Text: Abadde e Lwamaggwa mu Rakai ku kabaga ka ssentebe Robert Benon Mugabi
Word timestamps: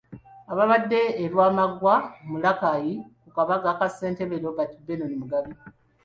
Abadde 0.51 1.01
e 1.21 1.25
Lwamaggwa 1.33 1.95
mu 2.29 2.37
Rakai 2.43 2.91
ku 3.21 3.29
kabaga 3.37 3.69
ka 3.79 3.87
ssentebe 3.91 4.35
Robert 4.45 4.73
Benon 4.85 5.13
Mugabi 5.21 5.53